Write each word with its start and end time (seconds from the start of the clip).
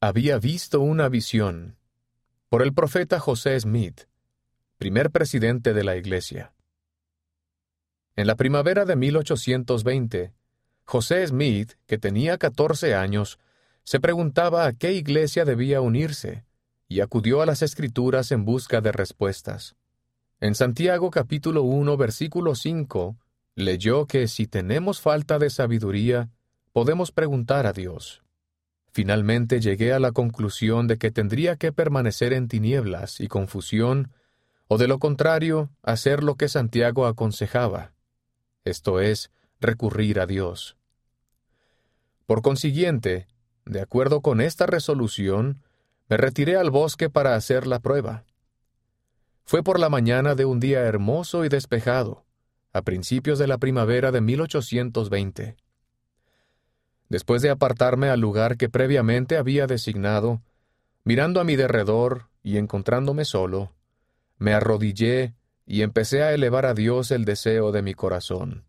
había 0.00 0.38
visto 0.38 0.80
una 0.80 1.08
visión 1.08 1.76
por 2.48 2.62
el 2.62 2.72
profeta 2.72 3.18
José 3.18 3.58
Smith, 3.58 4.02
primer 4.76 5.10
presidente 5.10 5.74
de 5.74 5.82
la 5.82 5.96
Iglesia. 5.96 6.54
En 8.14 8.28
la 8.28 8.36
primavera 8.36 8.84
de 8.84 8.94
1820, 8.94 10.32
José 10.84 11.26
Smith, 11.26 11.72
que 11.86 11.98
tenía 11.98 12.38
14 12.38 12.94
años, 12.94 13.40
se 13.82 13.98
preguntaba 13.98 14.66
a 14.66 14.72
qué 14.72 14.92
iglesia 14.92 15.44
debía 15.44 15.80
unirse, 15.80 16.44
y 16.86 17.00
acudió 17.00 17.42
a 17.42 17.46
las 17.46 17.62
Escrituras 17.62 18.30
en 18.30 18.44
busca 18.44 18.80
de 18.80 18.92
respuestas. 18.92 19.74
En 20.38 20.54
Santiago 20.54 21.10
capítulo 21.10 21.62
1 21.62 21.96
versículo 21.96 22.54
5, 22.54 23.16
leyó 23.56 24.06
que 24.06 24.28
si 24.28 24.46
tenemos 24.46 25.00
falta 25.00 25.40
de 25.40 25.50
sabiduría, 25.50 26.30
podemos 26.72 27.10
preguntar 27.10 27.66
a 27.66 27.72
Dios. 27.72 28.22
Finalmente 28.98 29.60
llegué 29.60 29.92
a 29.92 30.00
la 30.00 30.10
conclusión 30.10 30.88
de 30.88 30.98
que 30.98 31.12
tendría 31.12 31.54
que 31.54 31.70
permanecer 31.70 32.32
en 32.32 32.48
tinieblas 32.48 33.20
y 33.20 33.28
confusión, 33.28 34.10
o 34.66 34.76
de 34.76 34.88
lo 34.88 34.98
contrario, 34.98 35.70
hacer 35.84 36.24
lo 36.24 36.34
que 36.34 36.48
Santiago 36.48 37.06
aconsejaba, 37.06 37.92
esto 38.64 38.98
es, 38.98 39.30
recurrir 39.60 40.18
a 40.18 40.26
Dios. 40.26 40.76
Por 42.26 42.42
consiguiente, 42.42 43.28
de 43.66 43.80
acuerdo 43.80 44.20
con 44.20 44.40
esta 44.40 44.66
resolución, 44.66 45.62
me 46.08 46.16
retiré 46.16 46.56
al 46.56 46.72
bosque 46.72 47.08
para 47.08 47.36
hacer 47.36 47.68
la 47.68 47.78
prueba. 47.78 48.24
Fue 49.44 49.62
por 49.62 49.78
la 49.78 49.90
mañana 49.90 50.34
de 50.34 50.44
un 50.44 50.58
día 50.58 50.80
hermoso 50.80 51.44
y 51.44 51.48
despejado, 51.48 52.24
a 52.72 52.82
principios 52.82 53.38
de 53.38 53.46
la 53.46 53.58
primavera 53.58 54.10
de 54.10 54.22
1820. 54.22 55.56
Después 57.08 57.42
de 57.42 57.50
apartarme 57.50 58.10
al 58.10 58.20
lugar 58.20 58.56
que 58.56 58.68
previamente 58.68 59.36
había 59.36 59.66
designado, 59.66 60.42
mirando 61.04 61.40
a 61.40 61.44
mi 61.44 61.56
derredor 61.56 62.28
y 62.42 62.58
encontrándome 62.58 63.24
solo, 63.24 63.72
me 64.36 64.52
arrodillé 64.52 65.34
y 65.66 65.82
empecé 65.82 66.22
a 66.22 66.32
elevar 66.32 66.66
a 66.66 66.74
Dios 66.74 67.10
el 67.10 67.24
deseo 67.24 67.72
de 67.72 67.82
mi 67.82 67.94
corazón. 67.94 68.64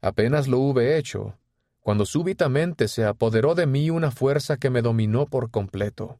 Apenas 0.00 0.48
lo 0.48 0.58
hube 0.58 0.98
hecho, 0.98 1.38
cuando 1.80 2.04
súbitamente 2.04 2.88
se 2.88 3.04
apoderó 3.04 3.54
de 3.54 3.66
mí 3.66 3.90
una 3.90 4.10
fuerza 4.10 4.56
que 4.56 4.70
me 4.70 4.82
dominó 4.82 5.26
por 5.26 5.50
completo. 5.50 6.18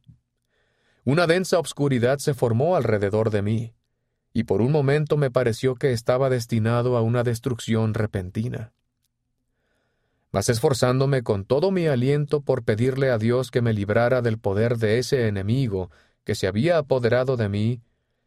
Una 1.05 1.27
densa 1.27 1.58
obscuridad 1.58 2.18
se 2.18 2.34
formó 2.34 2.77
alrededor 2.77 3.30
de 3.30 3.42
mí, 3.42 3.74
y 4.33 4.44
por 4.44 4.61
un 4.61 4.70
momento 4.70 5.16
me 5.16 5.30
pareció 5.30 5.74
que 5.74 5.92
estaba 5.92 6.30
destinado 6.30 6.96
a 6.96 7.02
una 7.02 7.22
destrucción 7.22 7.94
repentina. 7.94 8.72
Esforzándome 10.37 11.23
con 11.23 11.45
todo 11.45 11.70
mi 11.70 11.87
aliento 11.87 12.42
por 12.42 12.62
pedirle 12.62 13.11
a 13.11 13.17
Dios 13.17 13.51
que 13.51 13.62
me 13.62 13.73
librara 13.73 14.20
del 14.20 14.39
poder 14.39 14.77
de 14.77 14.98
ese 14.98 15.29
enemigo 15.29 15.91
que 16.25 16.34
se 16.34 16.47
había 16.47 16.77
apoderado 16.77 17.37
de 17.37 17.48
mí, 17.48 17.81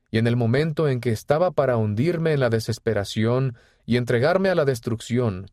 y 0.10 0.18
en 0.18 0.26
el 0.26 0.36
momento 0.36 0.90
en 0.90 1.02
que 1.02 1.12
estaba 1.12 1.52
para 1.52 1.78
hundirme 1.78 2.34
en 2.34 2.40
la 2.40 2.50
desesperación 2.50 3.56
y 3.86 3.98
entregarme 3.98 4.50
a 4.50 4.56
la 4.56 4.66
destrucción, 4.66 5.52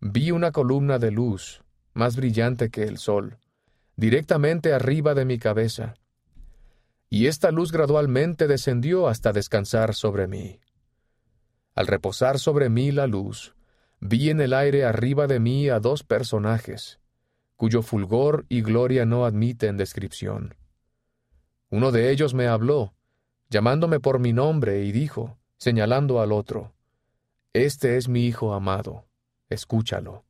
vi 0.00 0.30
una 0.30 0.52
columna 0.52 0.98
de 0.98 1.10
luz, 1.10 1.62
más 1.94 2.16
brillante 2.16 2.68
que 2.68 2.82
el 2.82 2.98
sol, 2.98 3.38
directamente 3.96 4.74
arriba 4.74 5.14
de 5.14 5.24
mi 5.24 5.38
cabeza, 5.38 5.94
y 7.08 7.28
esta 7.28 7.50
luz 7.50 7.72
gradualmente 7.72 8.46
descendió 8.46 9.08
hasta 9.08 9.32
descansar 9.32 9.94
sobre 9.94 10.26
mí. 10.26 10.60
Al 11.74 11.86
reposar 11.86 12.38
sobre 12.38 12.68
mí 12.68 12.92
la 12.92 13.06
luz, 13.06 13.54
vi 14.00 14.30
en 14.30 14.40
el 14.40 14.52
aire 14.52 14.84
arriba 14.84 15.26
de 15.26 15.40
mí 15.40 15.68
a 15.68 15.80
dos 15.80 16.02
personajes, 16.02 17.00
cuyo 17.56 17.82
fulgor 17.82 18.46
y 18.48 18.62
gloria 18.62 19.06
no 19.06 19.24
admiten 19.24 19.76
descripción. 19.76 20.54
Uno 21.70 21.92
de 21.92 22.10
ellos 22.10 22.34
me 22.34 22.46
habló, 22.46 22.94
llamándome 23.50 24.00
por 24.00 24.18
mi 24.18 24.32
nombre, 24.32 24.84
y 24.84 24.92
dijo, 24.92 25.38
señalando 25.56 26.20
al 26.20 26.32
otro, 26.32 26.74
Este 27.52 27.96
es 27.96 28.08
mi 28.08 28.26
Hijo 28.26 28.52
amado 28.52 29.06
escúchalo. 29.48 30.24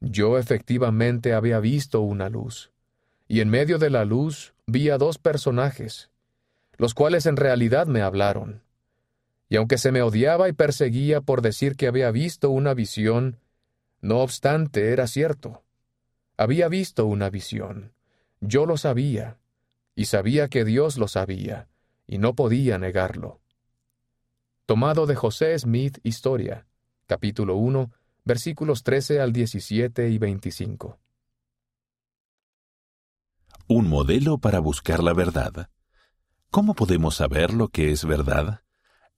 Yo 0.00 0.38
efectivamente 0.38 1.32
había 1.32 1.60
visto 1.60 2.00
una 2.00 2.28
luz, 2.28 2.72
y 3.28 3.40
en 3.40 3.48
medio 3.48 3.78
de 3.78 3.90
la 3.90 4.04
luz 4.04 4.54
vi 4.66 4.90
a 4.90 4.98
dos 4.98 5.18
personajes, 5.18 6.10
los 6.76 6.94
cuales 6.94 7.26
en 7.26 7.36
realidad 7.36 7.86
me 7.86 8.02
hablaron. 8.02 8.62
Y 9.52 9.56
aunque 9.56 9.76
se 9.76 9.92
me 9.92 10.00
odiaba 10.00 10.48
y 10.48 10.54
perseguía 10.54 11.20
por 11.20 11.42
decir 11.42 11.76
que 11.76 11.86
había 11.86 12.10
visto 12.10 12.48
una 12.48 12.72
visión, 12.72 13.38
no 14.00 14.20
obstante 14.20 14.94
era 14.94 15.06
cierto. 15.06 15.62
Había 16.38 16.68
visto 16.68 17.04
una 17.04 17.28
visión. 17.28 17.92
Yo 18.40 18.64
lo 18.64 18.78
sabía, 18.78 19.36
y 19.94 20.06
sabía 20.06 20.48
que 20.48 20.64
Dios 20.64 20.96
lo 20.96 21.06
sabía, 21.06 21.68
y 22.06 22.16
no 22.16 22.34
podía 22.34 22.78
negarlo. 22.78 23.42
Tomado 24.64 25.04
de 25.04 25.16
José 25.16 25.58
Smith 25.58 25.98
Historia, 26.02 26.66
capítulo 27.06 27.56
1, 27.56 27.92
versículos 28.24 28.82
13 28.82 29.20
al 29.20 29.34
17 29.34 30.08
y 30.08 30.16
25. 30.16 30.98
Un 33.68 33.86
modelo 33.86 34.38
para 34.38 34.60
buscar 34.60 35.02
la 35.02 35.12
verdad. 35.12 35.68
¿Cómo 36.50 36.72
podemos 36.72 37.16
saber 37.16 37.52
lo 37.52 37.68
que 37.68 37.92
es 37.92 38.06
verdad? 38.06 38.62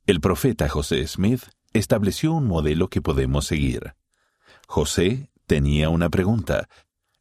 El 0.06 0.20
profeta 0.20 0.68
José 0.68 1.06
Smith 1.06 1.44
estableció 1.72 2.34
un 2.34 2.46
modelo 2.46 2.88
que 2.88 3.00
podemos 3.00 3.46
seguir. 3.46 3.94
José 4.68 5.30
tenía 5.46 5.88
una 5.88 6.10
pregunta 6.10 6.68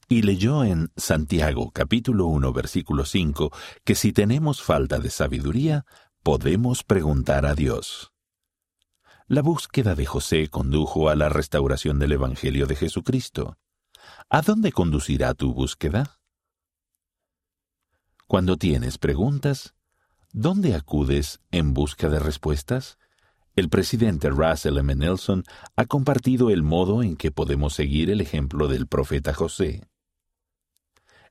y 0.10 0.24
leyó 0.24 0.66
en 0.66 0.92
Santiago 0.98 1.72
capítulo 1.72 2.26
1 2.26 2.52
versículo 2.52 3.06
5 3.06 3.52
que 3.86 3.96
si 3.96 4.12
tenemos 4.12 4.62
falta 4.62 5.00
de 5.00 5.10
sabiduría, 5.12 5.86
podemos 6.24 6.84
preguntar 6.84 7.46
a 7.46 7.56
Dios. 7.56 8.12
La 9.28 9.42
búsqueda 9.42 9.96
de 9.96 10.06
José 10.06 10.50
condujo 10.50 11.08
a 11.08 11.16
la 11.16 11.30
restauración 11.30 12.00
del 12.00 12.12
Evangelio 12.12 12.68
de 12.68 12.76
Jesucristo. 12.76 13.58
¿A 14.30 14.42
dónde 14.42 14.74
conducirá 14.74 15.34
tu 15.34 15.54
búsqueda? 15.54 16.20
Cuando 18.28 18.58
tienes 18.58 18.98
preguntas, 18.98 19.74
¿dónde 20.34 20.76
acudes 20.76 21.40
en 21.52 21.74
busca 21.74 22.10
de 22.10 22.20
respuestas? 22.20 22.98
El 23.56 23.70
presidente 23.70 24.30
Russell 24.30 24.80
M. 24.80 24.96
Nelson 24.96 25.44
ha 25.76 25.86
compartido 25.86 26.50
el 26.50 26.64
modo 26.64 27.04
en 27.04 27.16
que 27.16 27.32
podemos 27.32 27.74
seguir 27.74 28.10
el 28.10 28.20
ejemplo 28.20 28.68
del 28.68 28.88
profeta 28.88 29.34
José. 29.34 29.88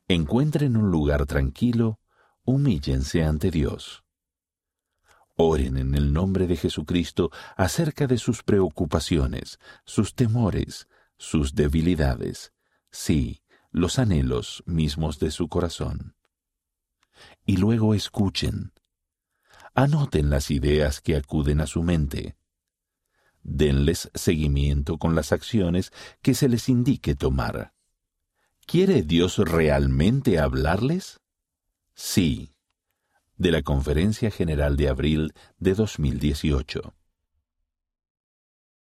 Encuentren 0.07 0.77
un 0.77 0.89
lugar 0.89 1.25
tranquilo, 1.25 1.99
humíllense 2.45 3.23
ante 3.23 3.51
Dios. 3.51 4.03
Oren 5.35 5.77
en 5.77 5.95
el 5.95 6.13
nombre 6.13 6.47
de 6.47 6.55
Jesucristo 6.55 7.29
acerca 7.57 8.07
de 8.07 8.17
sus 8.17 8.43
preocupaciones, 8.43 9.59
sus 9.83 10.15
temores, 10.15 10.87
sus 11.17 11.55
debilidades, 11.55 12.53
sí, 12.91 13.41
los 13.71 13.99
anhelos 13.99 14.63
mismos 14.65 15.19
de 15.19 15.31
su 15.31 15.49
corazón. 15.49 16.15
Y 17.45 17.57
luego 17.57 17.93
escuchen. 17.93 18.72
Anoten 19.73 20.29
las 20.29 20.51
ideas 20.51 21.01
que 21.01 21.15
acuden 21.15 21.61
a 21.61 21.67
su 21.67 21.83
mente. 21.83 22.35
Denles 23.41 24.09
seguimiento 24.13 24.97
con 24.97 25.15
las 25.15 25.31
acciones 25.31 25.91
que 26.21 26.33
se 26.33 26.47
les 26.47 26.69
indique 26.69 27.15
tomar. 27.15 27.73
¿Quiere 28.65 29.03
Dios 29.03 29.37
realmente 29.37 30.39
hablarles? 30.39 31.19
Sí 31.93 32.53
de 33.37 33.51
la 33.51 33.61
Conferencia 33.61 34.31
General 34.31 34.77
de 34.77 34.89
abril 34.89 35.33
de 35.57 35.73
2018. 35.73 36.93